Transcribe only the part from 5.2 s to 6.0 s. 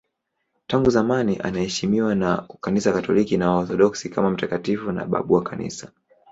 wa Kanisa.